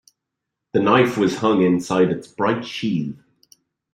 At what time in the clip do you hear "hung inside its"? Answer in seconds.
1.35-2.25